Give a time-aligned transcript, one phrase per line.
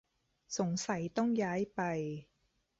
[0.57, 1.79] สงสัยต้องย้ายไป